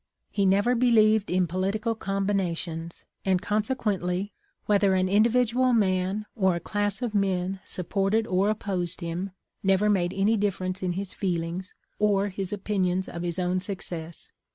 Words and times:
"He 0.31 0.47
never 0.47 0.73
believed 0.73 1.29
in 1.29 1.45
political 1.45 1.93
combinations. 1.93 2.55
S30 2.65 2.97
THE 2.97 2.97
LIFE 2.97 3.01
OF 3.03 3.05
LINCOLN. 3.05 3.31
and 3.33 3.41
consequently, 3.43 4.33
whether 4.65 4.95
an 4.95 5.07
individual 5.07 5.73
man 5.73 6.25
or 6.35 6.59
class 6.59 7.03
of 7.03 7.13
men 7.13 7.59
supported 7.63 8.25
or 8.25 8.49
opposed 8.49 9.01
him, 9.01 9.29
never 9.61 9.91
made 9.91 10.15
any 10.15 10.37
difference 10.37 10.81
in 10.81 10.93
his 10.93 11.13
feelings, 11.13 11.75
or 11.99 12.29
his 12.29 12.51
opinions 12.51 13.07
of 13.07 13.21
his 13.21 13.37
own 13.37 13.59
success. 13.59 14.29